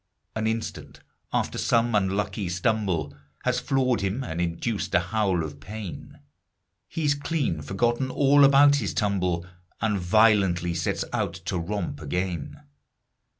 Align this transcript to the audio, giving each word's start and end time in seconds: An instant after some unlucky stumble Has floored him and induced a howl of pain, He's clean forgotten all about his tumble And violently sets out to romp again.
An 0.35 0.47
instant 0.47 1.01
after 1.31 1.59
some 1.59 1.93
unlucky 1.93 2.49
stumble 2.49 3.15
Has 3.43 3.59
floored 3.59 4.01
him 4.01 4.23
and 4.23 4.41
induced 4.41 4.95
a 4.95 4.99
howl 4.99 5.43
of 5.43 5.59
pain, 5.59 6.17
He's 6.87 7.13
clean 7.13 7.61
forgotten 7.61 8.09
all 8.09 8.43
about 8.43 8.77
his 8.77 8.95
tumble 8.95 9.45
And 9.79 9.99
violently 9.99 10.73
sets 10.73 11.05
out 11.13 11.35
to 11.45 11.59
romp 11.59 12.01
again. 12.01 12.63